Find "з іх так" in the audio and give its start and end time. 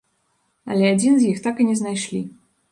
1.21-1.55